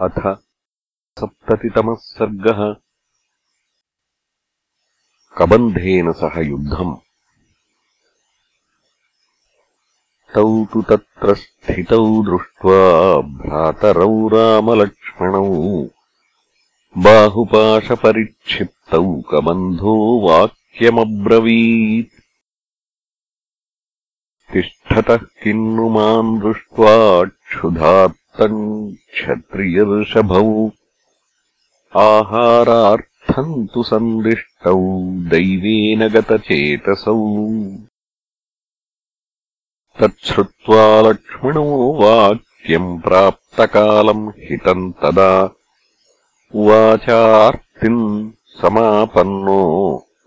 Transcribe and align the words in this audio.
अथ 0.00 0.38
सप्ततितमः 1.20 1.94
सर्गः। 1.94 2.76
कबन्धेन 5.38 6.12
सह 6.12 6.40
युद्धम्। 6.40 6.96
तौ 10.34 10.64
तु 10.64 10.82
तत्र 10.82 11.34
स्थितौ 11.34 12.22
दृष्ट्वा 12.22 13.20
भ्रातरौ 13.20 14.28
रामलक्ष्मणौ। 14.28 15.88
बाहुपाशपरिक्षिप्तौ 16.98 19.20
कबन्धो 19.20 20.28
वाक्यमब्रवीत्। 20.28 22.22
तिष्ठतः 24.52 25.16
किन्नु 25.16 25.88
माम् 25.88 26.40
दृष्ट्वा 26.40 27.24
क्षुधात् 27.24 28.25
क्षत्रियऋषभौ 28.40 30.70
आहारार्थम् 31.96 33.66
तु 33.74 33.82
सन्दृष्टौ 33.82 34.80
दैवेन 35.30 36.08
गतचेतसौ। 36.08 37.16
तच्छ्रुत्वा 40.00 41.00
लक्ष्मणो 41.00 42.02
वाक्यम् 42.02 43.00
प्राप्तकालम् 43.00 44.28
हितम् 44.28 44.92
तदा 44.92 45.54
उवाचार्तिम् 46.54 48.30
समापन्नो 48.30 49.62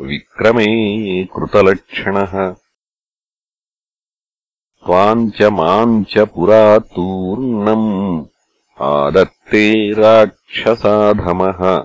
विक्रमे 0.00 1.24
कृतलक्षणः 1.24 2.54
त्वाम् 4.84 5.30
च 5.30 5.42
माम् 5.42 6.04
च 6.04 6.18
पुरा 6.18 6.78
तूर्णम् 6.78 8.24
आदत्ते 8.80 9.92
राक्षसाधमः। 9.92 11.84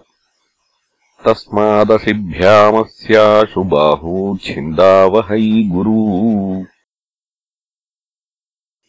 तस्मादसिभ्यामस्याशु 1.26 3.64
बाहू 3.64 4.38
छिन्दावहै 4.38 5.64
गुरू। 5.64 6.66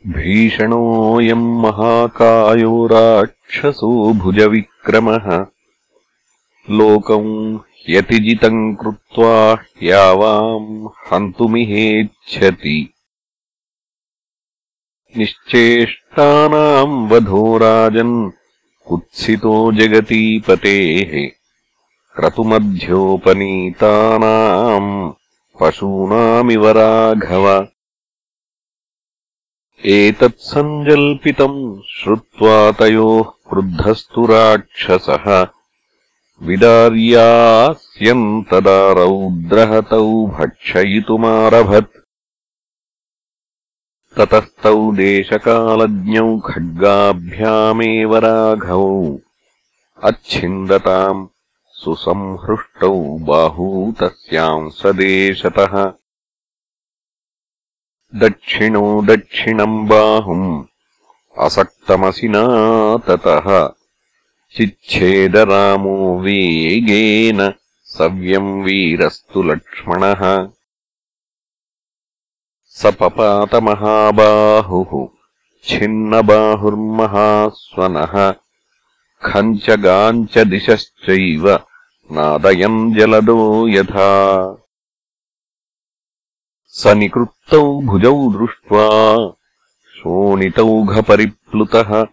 भीषणोऽयम् 0.06 1.62
महाकायो 1.62 2.86
राक्षसो 2.86 4.12
भुजविक्रमः। 4.12 5.46
लोकम् 6.70 7.56
ह्यतिजितम् 7.56 8.76
कृत्वा 8.76 9.52
ह्यावाम् 9.52 10.88
हन्तुमिहेच्छति 11.12 12.94
निश्चेष्टानाम् 15.16 17.10
वधो 17.10 17.58
राजन् 17.58 18.30
कुत्सितो 18.86 19.72
जगतीपतेः 19.72 21.30
क्रतुमध्योपनीतानाम् 22.16 25.12
पशूनामिव 25.60 26.68
राघव। 26.68 27.66
एतत्सञ्जल्पितम् 29.86 31.88
श्रुत्वा 31.88 32.72
तयोः 32.72 33.22
क्रुद्धस्तु 33.22 34.26
राक्षसः। 34.26 35.46
विदार्यास्यन्तदा 36.42 38.92
रौद्रहतौ 38.92 40.26
भक्षयितुमारभत् 40.26 41.99
ततस्तौ 44.16 44.92
देशकालज्ञौ 44.92 46.38
खड्गाभ्यामेव 46.38 48.16
राघवौ। 48.16 49.18
अच्छिन्दताम् 50.02 51.26
सुसंहृष्टौ 51.72 53.18
बाहू 53.18 53.94
तस्याम् 54.00 54.70
सदेशतः। 54.70 55.92
दक्षिणो 58.14 59.02
दक्षिणम् 59.02 59.88
बाहुम् 59.88 60.64
असक्तमसिना 61.38 62.46
ततः 62.96 63.68
चिच्छेदरामो 64.56 66.18
वेगेन 66.18 67.52
सव्यम् 67.84 68.62
वीरस्तु 68.62 69.42
लक्ष्मणः 69.42 70.50
सपपातमहाबाहुः 72.80 75.08
छिन्नबाहुर्महास्वनः। 75.64 78.34
खम् 79.24 79.58
च 79.58 79.70
गाम् 79.70 80.26
च 80.26 80.38
दिशश्चैव 80.38 81.60
नादयम् 82.12 82.94
जलदो 82.94 83.68
यथा। 83.68 84.56
स 86.66 86.86
निकृत्तौ 86.86 87.80
भुजौ 87.80 88.30
दृष्ट्वा 88.30 89.34
शोणितौघपरिप्लुतः 89.96 92.06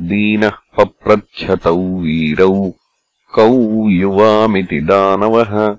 दीनः 0.00 0.48
पप्रच्छतौ 0.48 1.76
वीरौ 1.76 2.72
कौ 3.34 3.88
युवामिति 3.88 4.80
दानवः 4.80 5.76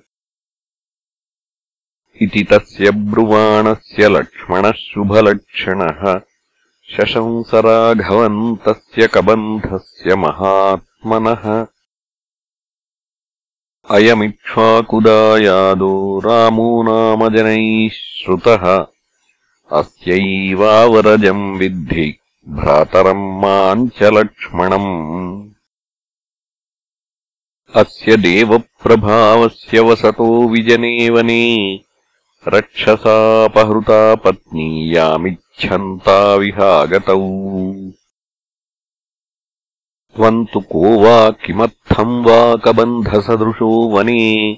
इति 2.23 2.43
तस्य 2.43 2.91
ब्रुवाणस्य 2.91 4.09
लक्ष्मणः 4.09 4.71
शुभलक्षणः। 4.71 6.21
शशंसराघवन्तस्य 6.91 9.07
कबन्धस्य 9.07 10.15
महात्मनः। 10.15 11.65
अयमिक्ष्वाकुदायादो 13.89 16.21
रामो 16.25 16.83
नाम 16.83 17.35
जनैः 17.35 17.89
श्रुतः। 17.89 18.85
अस्यैवावरजम् 19.71 21.57
विद्धि 21.57 22.17
भ्रातरम् 22.47 23.41
माम् 23.41 23.89
च 23.89 24.03
लक्ष्मणम्। 24.03 25.49
अस्य 27.75 28.17
देवप्रभावस्य 28.17 29.79
वसतो 29.79 30.49
विजने 30.49 31.09
वने 31.09 31.79
रक्षसापहृता 32.47 34.15
पत्नीयामिच्छन्ता 34.15 36.35
विहागतौ। 36.35 37.43
त्वम् 40.15 40.45
तु 40.53 40.59
को 40.59 40.99
वा 40.99 41.29
किमर्थम् 41.29 42.25
वा 42.25 42.55
कबन्धसदृशो 42.55 43.89
वने? 43.89 44.57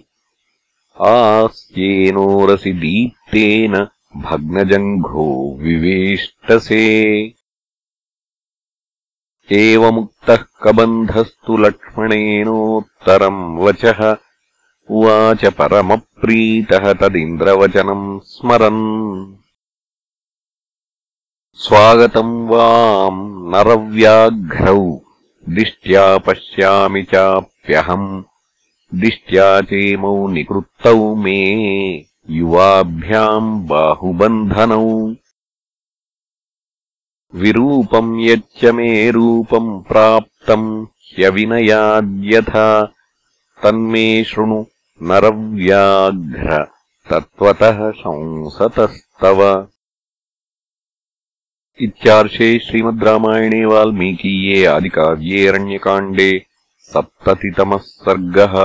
आस्येनोरसि 1.02 2.74
दीप्तेन 2.74 3.88
भग्नजङ्घो 4.18 5.58
विवेष्टसे। 5.58 7.34
एवमुक्तः 9.52 10.38
कबन्धस्तु 10.64 11.58
लक्ष्मणेनोत्तरम् 11.58 13.60
वचः 13.60 14.18
उवाच 14.90 15.46
परमप्रीतः 15.46 16.94
तदिन्द्रवचनम् 16.94 18.20
स्मरन्। 18.20 19.36
स्वागतम् 21.54 22.50
वाम् 22.50 23.52
नरव्याघ्रौ 23.52 25.00
दिष्ट्या 25.50 26.18
पश्यामि 26.18 27.04
चाप्यहम्। 27.04 28.24
दिष्ट्या 28.96 29.62
चेमौ 29.62 30.28
निकृत्तौ 30.28 31.16
मे 31.16 32.06
युवाभ्याम् 32.30 33.68
बाहुबन्धनौ। 33.68 35.16
विरूपम् 37.36 38.22
यच्च 38.22 38.66
मे 38.66 39.12
रूपम् 39.12 39.84
प्राप्तम् 39.84 40.86
ह्यविनयाद्यथा। 40.86 42.94
तन्मे 43.64 44.24
शृणु 44.24 44.66
नरव्याघ्र 45.02 46.64
तत्त्वतः 47.10 47.80
शंसतस्तव 47.96 49.42
इत्यार्षे 51.80 52.48
श्रीमद् 52.66 53.04
रामायणे 53.04 53.64
वाल्मीकीये 53.66 54.66
आदिकाव्ये 54.66 55.48
अरण्यकाण्डे 55.48 56.30
सप्ततितमः 56.94 57.82
सर्गः 57.86 58.56